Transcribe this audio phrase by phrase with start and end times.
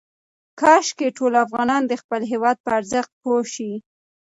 [0.59, 3.71] کاشکې ټول افغانان د خپل هېواد په ارزښت پوه شي.